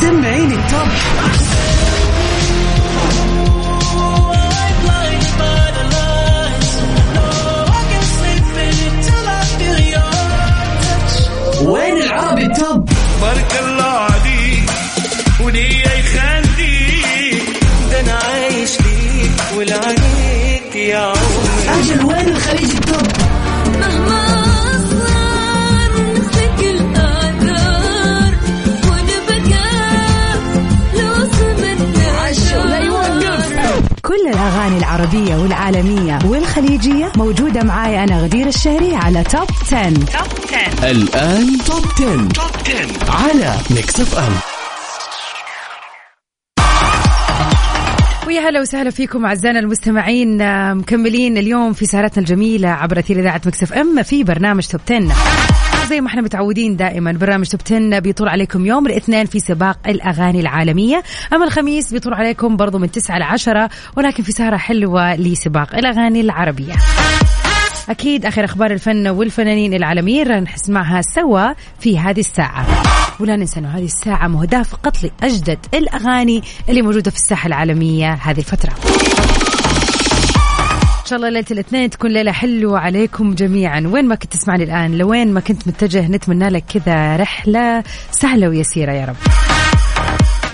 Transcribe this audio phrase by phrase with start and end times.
[0.00, 0.88] سمعيني ال top.
[11.68, 12.88] وين العربي ال top؟
[13.22, 14.70] بارك الله عليك
[15.40, 17.58] وليه يخليك.
[17.90, 21.80] ده أنا عايش ليك ولعنيك يا عمري.
[21.80, 22.37] أجل وين
[34.98, 39.88] العربية والعالمية والخليجية موجودة معاي أنا غدير الشهري على top 10.
[40.90, 42.28] الآن top 10.
[43.08, 44.32] على Mix FM
[48.26, 53.40] ويا هلا وسهلا فيكم أعزائنا المستمعين آه، مكملين اليوم في سهرتنا الجميلة عبر أثير إذاعة
[53.46, 57.12] Mix FM في برنامج top 10 زي ما إحنا متعودين دائما.
[57.12, 61.02] برنامج top 10 بيطل عليكم يوم الاثنين في سباق الأغاني العالمية.
[61.32, 66.20] أما الخميس بيطول عليكم برضو من 9 ل 10 ولكن في سهرة حلوة لسباق الأغاني
[66.20, 66.74] العربية.
[67.88, 72.66] أكيد آخر أخبار الفن والفنانين العالميين راح نسمعها سوا في هذه الساعة.
[73.20, 78.38] ولا ننسى أنه هذه الساعة مهداة فقط لأجدد الأغاني اللي موجودة في الساحة العالمية هذه
[78.38, 78.72] الفترة.
[81.08, 83.82] شاء الله ليلة الاثنين تكون ليلة حلوة عليكم جميعا.
[83.86, 88.92] وين ما كنت تسمعني الآن لوين ما كنت متجه نتمنى لك كذا رحلة سهلة ويسيرة
[88.92, 89.16] يا رب.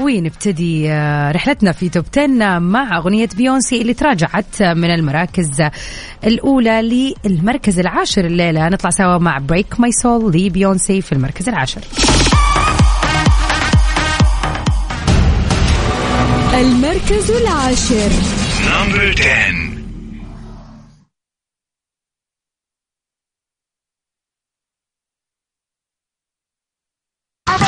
[0.00, 5.62] ونبتدي آه، رحلتنا في top 10 مع أغنية بيونسي اللي تراجعت من المراكز
[6.24, 8.68] الأولى للمركز العاشر الليلة.
[8.68, 11.80] نطلع سوا مع Break My Soul لبيونسي في المركز العاشر.
[16.54, 18.10] المركز العاشر.
[18.64, 19.63] Number 10.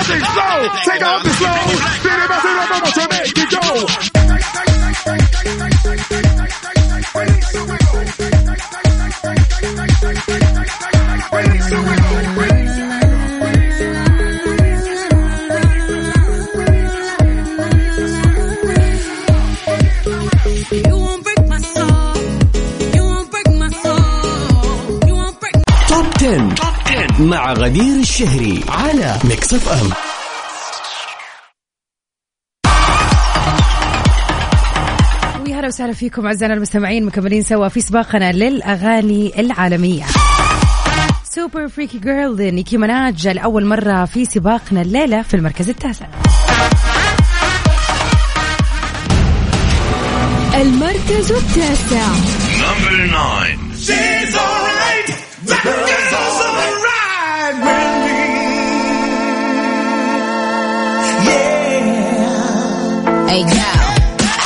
[0.08, 0.68] everything slow.
[0.84, 1.50] Take off the slow.
[2.02, 3.60] Then it messes up, I'm to make it go.
[7.16, 7.96] Release the wiggle.
[11.32, 11.95] Release the wiggle.
[27.26, 29.90] مع غدير الشهري على Mix FM
[35.46, 40.04] ويا هلا وسهلا فيكم أعزائنا المستمعين مكملين سوا في سباقنا للأغاني العالمية.
[41.30, 46.06] Super Freaky Girl نيكي مناج لاول مرة في سباقنا الليلة في المركز التاسع.
[50.54, 52.06] المركز التاسع.
[52.60, 52.96] Number
[53.86, 54.35] 9.
[63.26, 63.70] Hey yo,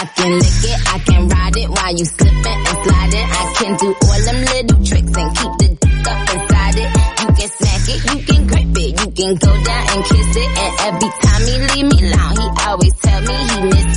[0.01, 3.29] I can lick it, I can ride it while you slipping and sliding.
[3.41, 6.91] I can do all them little tricks and keep the dick up inside it.
[7.21, 10.51] You can smack it, you can grip it, you can go down and kiss it.
[10.65, 13.90] And every time he leave me alone, he always tell me he miss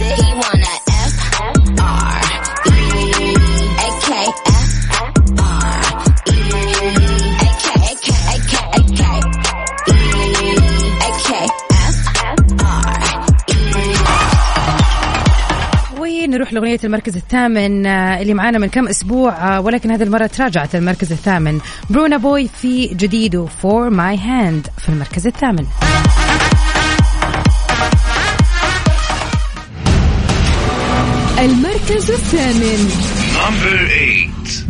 [16.53, 21.12] لأغنية المركز الثامن آه، اللي معانا من كم أسبوع آه، ولكن هذه المرة تراجعت المركز
[21.12, 21.59] الثامن
[21.90, 25.66] Burna Boy في جديده For My Hand في المركز الثامن
[31.40, 32.90] المركز الثامن
[33.44, 34.66] Number 8.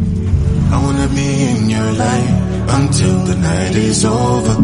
[0.74, 2.34] I wanna be in your life
[2.80, 4.56] until the night is over.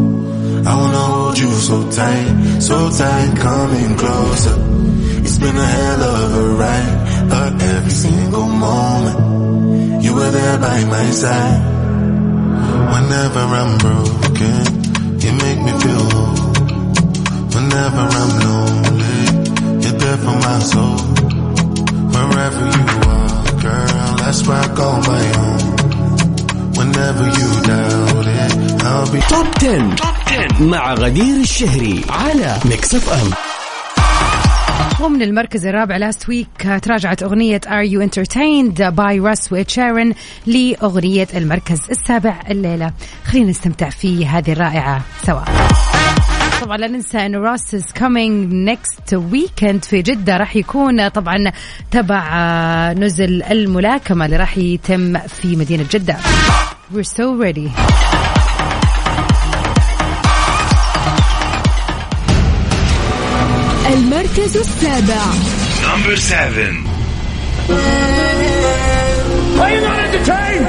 [0.70, 4.56] I wanna hold you so tight, so tight, coming closer.
[5.26, 6.98] It's been a hell of a ride,
[7.33, 9.19] but every single moment
[10.05, 11.61] you were there by my side.
[12.95, 14.63] Whenever I'm broken,
[15.23, 16.37] you make me feel whole.
[17.55, 19.21] Whenever I'm lonely,
[19.83, 20.99] you're there for my soul.
[22.15, 22.87] Wherever you
[23.17, 25.63] are, girl, that's where I call my own.
[26.79, 28.53] Whenever you doubt it,
[28.85, 29.97] I'll be توب 10.
[30.61, 33.48] مع غدير الشهري على ميكس اف ام
[35.02, 40.14] ومن المركز الرابع last week تراجعت أغنية Are You Entertained by Russ و Ed Sheeran
[40.46, 42.94] لأغنية المركز السابع الليلة.
[43.26, 45.42] خلينا نستمتع في هذه الرائعة سوا.
[46.62, 50.38] طبعا لا ننسى انه Russ is coming next weekend في جدة.
[50.38, 51.52] راح يكون طبعا
[51.92, 56.18] تبع آه، نزال الملاكمة اللي راح يتم في مدينة جدة.
[56.94, 57.70] We're so ready.
[64.49, 65.25] المركز السابع
[65.83, 66.73] Number seven.
[69.61, 70.67] Are you not entertained?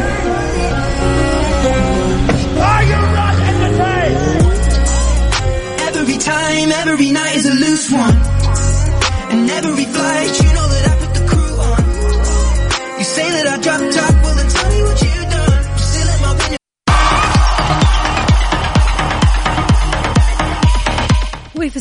[2.72, 4.20] Are you not entertained?
[5.88, 8.18] Every time, every night is a loose one.
[9.32, 10.49] And every flight, you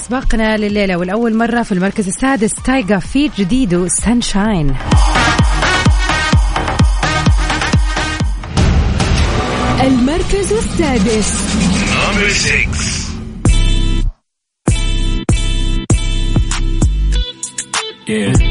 [0.09, 4.75] سباقنا لليلة والأول مرة في المركز السادس تايجا في جديده سانشاين
[9.81, 11.33] المركز السادس.
[18.07, 18.48] Yeah.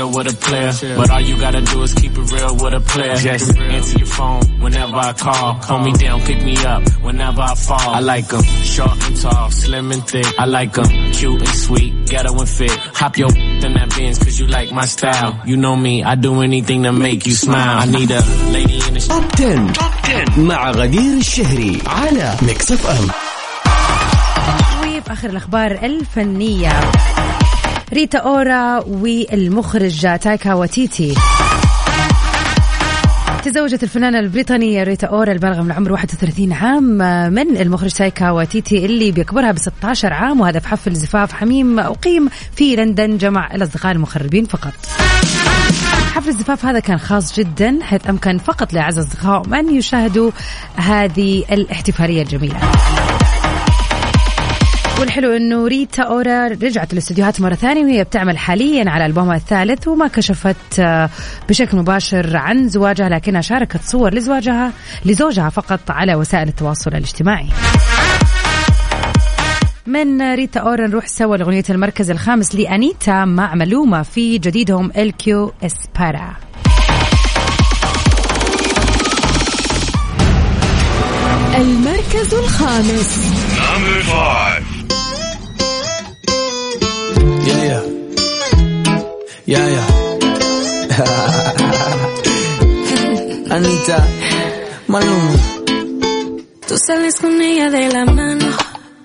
[0.00, 2.82] Chill with a player, but all you gotta do is keep it real with a
[2.92, 3.16] player.
[3.16, 5.48] Just answer your phone whenever I call.
[5.68, 7.90] Hold me down, pick me up whenever I fall.
[7.98, 8.44] I like 'em
[8.74, 10.28] short and tall, slim and thick.
[10.38, 10.88] I like 'em
[11.18, 12.76] cute and sweet, ghetto and fit.
[13.00, 13.32] Hop your
[13.64, 15.32] in that Benz cause you like my style.
[15.50, 17.76] You know me, I do anything to make you smile.
[17.84, 18.22] I need a
[18.56, 19.72] lady in the توب 10.
[20.36, 23.06] مع غدير الشهري على ميكس اف ام
[25.00, 26.80] وفي آخر الأخبار الفنية
[27.92, 31.14] ريتا أورا والمخرج تايكا وتيتي
[33.44, 36.84] تزوجت الفنانة البريطانية ريتا أورا البالغة من العمر 31 عام
[37.32, 42.28] من المخرج تايكا وتيتي اللي بيكبرها ب 16 عام وهذا في حفل زفاف حميم أقيم
[42.56, 44.72] في لندن جمع الأصدقاء المقربين فقط.
[46.14, 50.30] حفل الزفاف هذا كان خاص جدا حيث أمكن فقط لأعز أصدقائهم أن يشاهدوا
[50.76, 52.60] هذه الاحتفالية الجميلة.
[55.00, 60.08] والحلو إنه ريتا أورا رجعت الاستديوهات مرة ثانية وهي بتعمل حاليا على ألبومها الثالث وما
[60.08, 61.10] كشفت آه،
[61.48, 64.72] بشكل مباشر عن زواجها لكنها شاركت صور لزواجها
[65.04, 67.46] لزوجها فقط على وسائل التواصل الاجتماعي.
[69.86, 75.52] من ريتا أورا نروح سوا لأغنية المركز الخامس لأنيتا مع مالوما في جديدهم El Que
[75.62, 76.36] Espera.
[81.56, 83.30] المركز الخامس
[83.60, 84.69] Number five.
[87.47, 87.83] Yeah, yeah.
[89.45, 89.87] Yeah, yeah.
[93.55, 93.97] Anita,
[94.87, 95.33] Maluma.
[96.67, 98.47] Tú sales con ella de la mano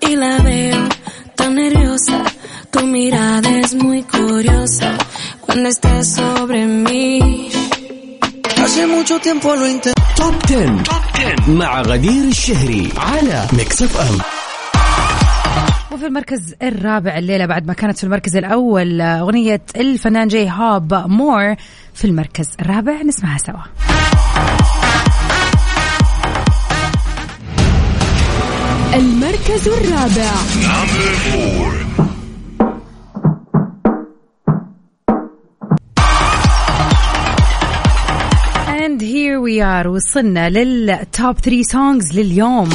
[0.00, 0.88] y la veo
[1.36, 2.22] tan nerviosa.
[2.70, 4.96] Tu mirada es muy curiosa
[5.40, 7.50] cuando estás sobre mí.
[8.62, 10.00] Hace mucho tiempo lo intenté.
[10.16, 10.70] توب 10.
[11.48, 14.18] مع غدير الشهري على ميكس اف ام
[16.05, 21.55] وفي المركز الرابع الليلة بعد ما كانت في المركز الأول أغنية الفنان جاي هوب MORE
[21.93, 23.01] في المركز الرابع.
[23.01, 23.59] نسمعها سوا.
[28.93, 30.31] المركز الرابع.
[38.67, 42.69] And here we are وصلنا لل top 3 songs لليوم.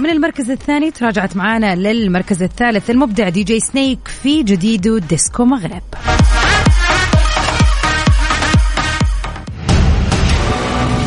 [0.00, 5.82] من المركز الثاني تراجعت معانا للمركز الثالث المبدع DJ Snake في جديده Disco Maghreb.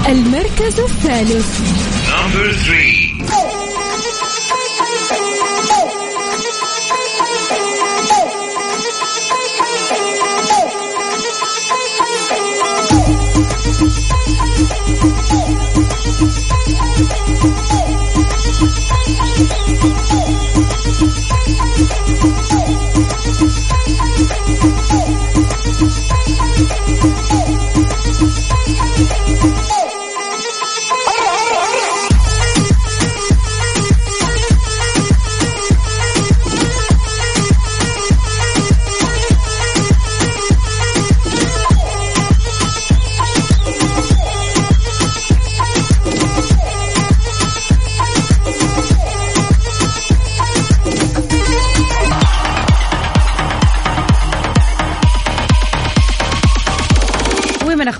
[0.09, 1.59] المركز الثالث.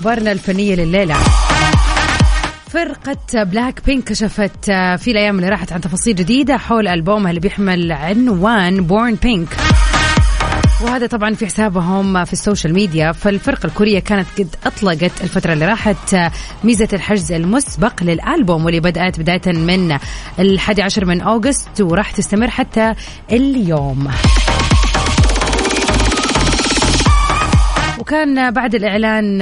[0.04, 1.16] أخبارنا الفنية لليلة.
[2.70, 7.92] فرقة بلاك بينك كشفت في الأيام اللي راحت عن تفاصيل جديدة حول ألبومها اللي بيحمل
[7.92, 9.56] عنوان Born Pink
[10.80, 13.12] وهذا طبعا في حسابهم في ال social media.
[13.12, 16.16] فالفرقة الكورية كانت قد أطلقت الفترة اللي راحت
[16.64, 19.98] ميزة الحجز المسبق للألبوم واللي بدأت بداية من
[20.38, 22.94] الحادي عشر من August وراح تستمر حتى
[23.32, 24.08] اليوم.
[28.04, 29.38] وكان بعد الإعلان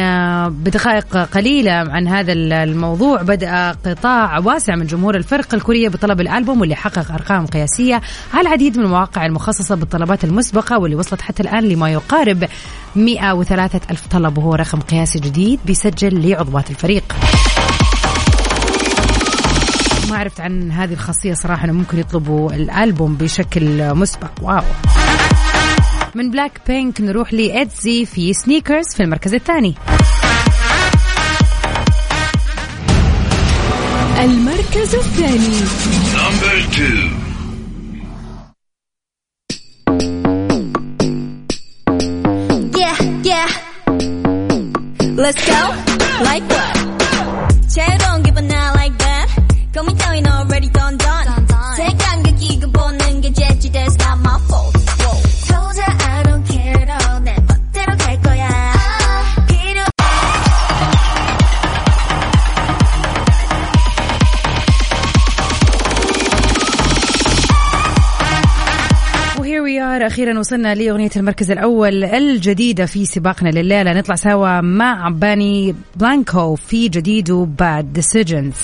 [0.51, 6.75] بدقائق قليلة عن هذا الموضوع بدأ قطاع واسع من جمهور الفرقة الكورية بطلب الألبوم واللي
[6.75, 8.01] حقق أرقام قياسية
[8.35, 12.49] على العديد من المواقع المخصصة بالطلبات المسبقة واللي وصلت حتى الآن لما يقارب
[12.97, 17.05] 103 ألف طلب وهو رقم قياسي جديد بيسجل لعضوات الفريق.
[20.11, 24.31] ما عرفت عن هذه الخاصية صراحة أنه ممكن يطلبوا الألبوم بشكل مسبق.
[24.43, 24.63] واو.
[26.15, 29.75] من بلاك بينك نروح لإتزي في سنيكرز في المركز الثاني
[34.25, 35.59] المركز الثاني.
[42.77, 43.49] Yeah, yeah.
[45.17, 45.61] Let's go.
[46.29, 46.83] Like what?
[47.69, 48.12] 새로
[70.43, 73.93] وصلنا لأغنية المركز الأول الجديدة في سباقنا لليلة.
[73.93, 78.55] نطلع سوا مع Benny Blanco في جديده Bad Decisions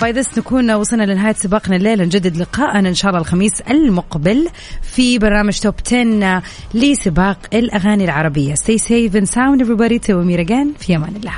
[0.00, 2.04] by this نكون وصلنا لنهاية سباقنا الليلة.
[2.04, 4.48] نجدد لقاءنا إن شاء الله الخميس المقبل
[4.82, 6.42] في برنامج Top 10
[6.74, 8.54] لسباق الأغاني العربية.
[8.54, 9.98] Stay safe and sound everybody.
[9.98, 10.78] Till we meet again.
[10.80, 11.34] في أمان الله.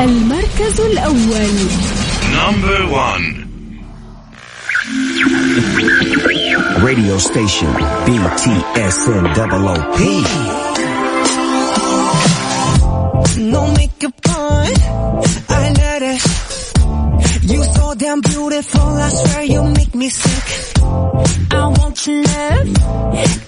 [0.00, 1.68] المركز الأول.
[2.32, 3.41] Number one.
[5.52, 7.68] Radio station
[8.06, 9.98] BTSN OOP.
[13.38, 14.72] No makeup on,
[15.50, 16.22] I let it.
[17.42, 20.78] You so damn beautiful, I swear you make me sick.
[21.52, 23.41] I want your love